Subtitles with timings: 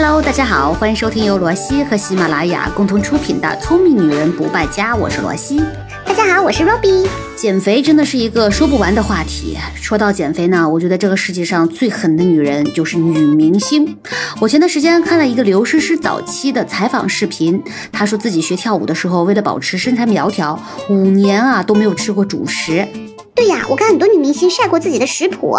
[0.00, 5.60] Hello，大家好，欢迎收听由罗西和喜马拉雅共同出品的《聪明女人不败家》，我是罗西。
[6.06, 7.04] 大家好，我是 Robbie。
[7.34, 9.58] 减肥真的是一个说不完的话题。
[9.74, 13.98] 说到减肥呢，我觉得这个世界上最狠的女人就是女明星。
[14.40, 17.60] 我前段时间看了一个刘诗诗早期的采访视频，
[17.90, 20.56] 她说自己学跳舞的时候，为了保持身材苗条，
[20.88, 22.86] 五年啊都没有吃过主食。
[23.34, 25.58] 对呀，我看很多女明星晒过自己的食谱，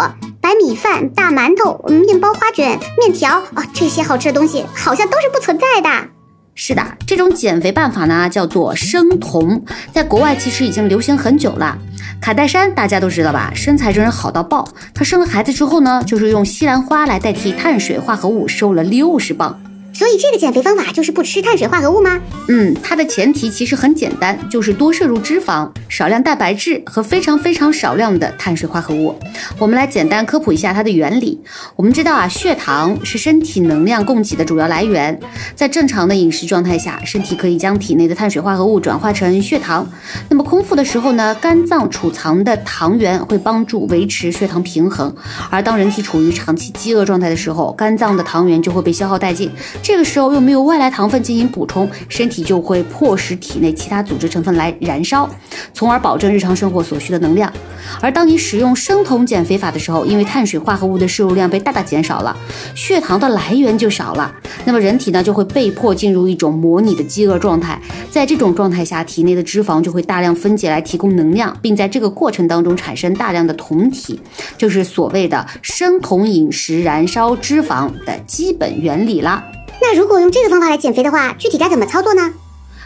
[0.50, 6.08] 白米饭、大馒头、面包、花卷、面条啊，这些好吃的东西好像都是不存在的。
[6.56, 11.78] 是的，这种减肥办法呢叫做生酮，在国外其实已经流行很久了。
[12.20, 14.68] 卡戴珊大家都知道吧，身材真是好到爆。
[14.92, 19.56] 她生了孩子之后呢，就是用西兰花来代替碳水化合物，瘦了六十磅。
[20.00, 22.18] 所以这个减肥方法就是不吃碳水化合物吗？
[22.48, 29.14] 嗯，它的前提其实很简单，就是多摄入脂肪、少量蛋白质和非常非常少量的碳水化合物。
[29.58, 31.38] 我们来简单科普一下它的原理。
[31.76, 35.20] 我们知道啊，血糖是身体能量供给的主要来源，
[35.54, 39.86] 在正常的饮食状态下，身体可以将体内的碳水化合物转化成血糖。
[40.30, 45.14] 那么空腹的时候呢，肝脏储藏的糖原会帮助维持血糖平衡。
[45.50, 49.50] 而当人体处于长期饥饿状态的时候，肝脏的糖原就会被消耗殆尽。
[49.90, 55.28] 这个时候又没有外来糖分进行补充，身体就会迫使体内其他组织成分来燃烧，
[55.74, 57.52] 从而保证日常生活所需的能量。
[58.00, 62.34] 而当你使用生酮减肥法的时候，因为碳水化合物的摄入量被大大减少了，
[62.72, 64.32] 血糖的来源就少了，
[64.64, 67.76] 那么人体呢就会被迫进入一种模拟的饥饿状态。
[68.08, 74.20] 在这种状态下，体内的脂肪就会大量分解来提供能量，并在这个过程当中产生大量的酮体，
[74.56, 79.42] 就是所谓的生酮饮食燃烧脂肪的基本原理啦。
[79.82, 82.32] 那如果用这个方法来减肥的话，具体该怎么操作呢？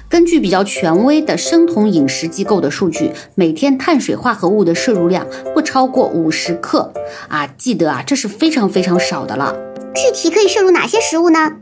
[0.08, 6.92] 根据比较权威的生酮饮食机构的数据，每天碳水化合物的摄入量不超过五十克
[7.28, 7.48] 啊！
[7.56, 9.56] 记得啊，这是非常非常少的了。
[9.94, 11.52] 具体可以摄入哪些食物呢？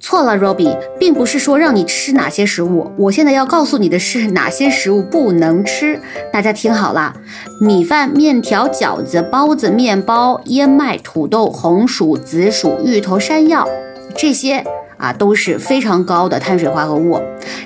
[0.00, 6.00] 错了，Robbie，并不是说让你吃哪些食物，我现在要告诉你的是哪些食物不能吃。
[6.32, 7.14] 大家听好了：
[7.60, 13.68] 米饭、面条、饺子、包子、面包、燕麦、土豆、红薯、紫薯、芋头、山药。
[14.16, 14.64] 这些
[14.96, 17.20] 啊都是非常高的碳水化合物，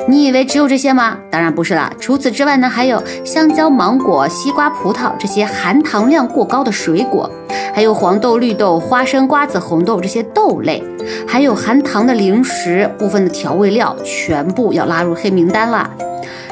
[0.08, 1.16] 你以为只有这些吗？
[1.30, 1.92] 当然不是啦。
[2.00, 7.30] 除此之外呢，还有香蕉、芒果、西瓜、葡萄这些含糖量过高的水果，
[7.74, 10.82] 还有黄豆、绿豆、花生、瓜子、红豆这些豆类，
[11.26, 15.88] 还有含糖的零食、部分的调味料，全部要拉入黑名单了。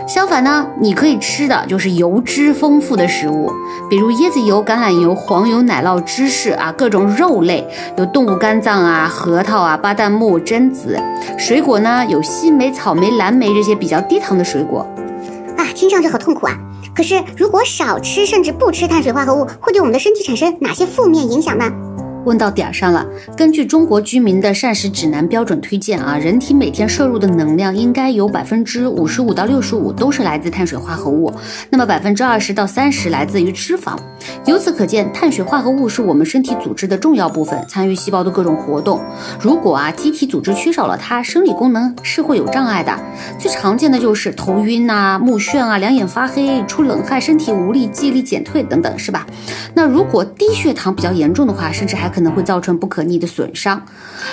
[0.06, 3.52] 相反呢，你可以吃的就是油脂丰富的食物，
[3.90, 7.66] 比如椰子油、橄榄油、黄油、奶酪、芝士啊，各种肉类，
[7.98, 10.96] 有动物肝脏啊、核桃啊、巴旦木、榛子。
[11.36, 14.86] 水果呢，有西梅、草莓、蓝莓这些比较低糖的水果。
[15.56, 16.52] 啊，听上去好痛苦啊！
[16.94, 21.68] 可是如果少吃甚至不吃碳水化合物，会对我们的身体产生哪些负面影响呢？
[22.26, 23.06] 问到点儿上了。
[23.36, 31.32] 根据中国居民的膳食指南标准推荐啊，人体每天摄入的能量应该有百分之五十五到六十五都是来自碳水化合物，
[31.70, 33.96] 那么百分之二十到三十来自于脂肪。
[34.44, 39.00] 由此可见，碳水化合物是我们身体组织的重要部分，参与细胞的各种活动。
[39.40, 42.92] 如果啊，机体组织缺少了它，生理功能是会有障碍的。
[43.38, 49.24] 最常见的就是头晕呐、目眩啊、两眼发黑、出冷汗、身体无力、记忆力减退等等，是吧？
[49.74, 53.84] 那如果低血糖比较严重的话，甚至还可能会造成不可逆的损伤。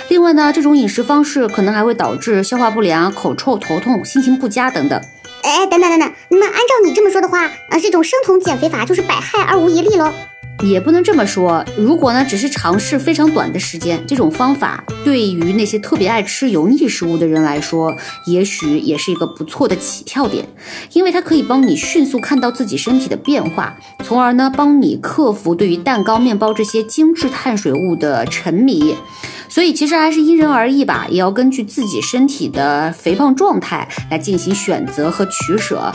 [0.07, 5.01] 另外呢，这种饮食方式可能还会导致消化不良、口臭、头痛、心情不佳等等。
[5.41, 10.13] 哎，等等等等，那么按照你这么说的话，呃，这种生酮减肥法就是百害而无一利喽？
[10.63, 11.63] 也不能这么说。
[11.77, 17.93] 如果呢，只是尝试非常短的时间，这种方法对于那些特别爱吃油腻食物的人来说，
[18.25, 20.47] 也许也是一个不错的起跳点，
[20.93, 28.95] 因为它可以帮你迅速看到自己身体的变化，从而呢，帮你克服对于蛋糕、面包这些精致碳水物的沉迷。
[29.53, 35.93] 所以其实还是因人而异吧，也要根据自己身体的肥胖状态来进行选择和取舍。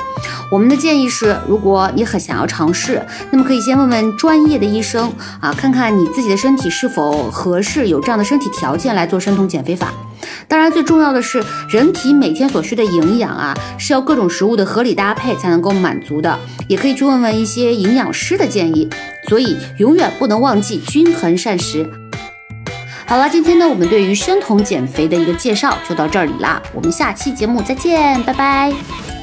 [0.48, 9.92] 我们的建议是，如果你很想要尝试，那么可以先问问专业的医生啊，看看你自己的身体是否合适，有这样的身体条件来做生酮减肥法。
[10.46, 16.38] 当然，最重要的是，人体每天所需的营养啊，是要各种食物的合理搭配才能够满足的。
[16.68, 18.88] 也可以去问问一些营养师的建议。
[19.28, 22.07] 所以，永远不能忘记均衡膳食。
[23.08, 29.17] 好了，今天呢，我们对于生酮减肥的一个介绍就到这里啦，我们下期节目再见，拜拜。